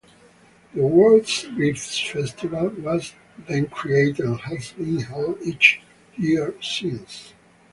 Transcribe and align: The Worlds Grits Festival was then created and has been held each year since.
The 0.73 0.81
Worlds 0.81 1.45
Grits 1.53 1.99
Festival 2.09 2.69
was 2.69 3.13
then 3.47 3.67
created 3.67 4.25
and 4.25 4.39
has 4.39 4.71
been 4.71 4.97
held 5.01 5.37
each 5.43 5.79
year 6.17 6.55
since. 6.59 7.33